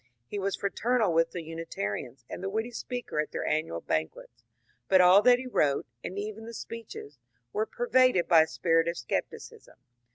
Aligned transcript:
He 0.25 0.39
was 0.39 0.55
fraternal 0.55 1.13
with 1.13 1.29
the 1.29 1.43
Unitarians 1.43 2.25
and 2.27 2.41
the 2.41 2.49
witty 2.49 2.71
speaker 2.71 3.19
at 3.19 3.29
their 3.31 3.45
annual 3.45 3.81
banquets; 3.81 4.43
but 4.87 4.99
all 4.99 5.21
that 5.21 5.37
he 5.37 5.45
wrote, 5.45 5.85
and 6.03 6.17
even 6.17 6.45
the 6.45 6.55
speeches, 6.55 7.19
were 7.53 7.67
pervad^ 7.67 8.27
by 8.27 8.41
a 8.41 8.47
spirit 8.47 8.87
of 8.87 8.97
scepticism. 8.97 9.77